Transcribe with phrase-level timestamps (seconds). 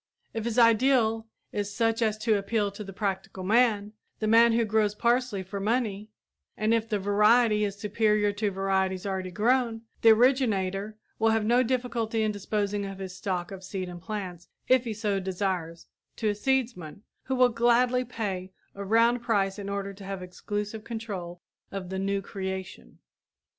[0.33, 4.65] If his ideal is such as to appeal to the practical man the man who
[4.65, 6.09] grows parsley for money
[6.57, 11.61] and if the variety is superior to varieties already grown, the originator will have no
[11.61, 16.29] difficulty in disposing of his stock of seed and plants, if he so desires, to
[16.29, 21.43] a seedsman, who will gladly pay a round price in order to have exclusive control
[21.71, 22.97] of the "new creation."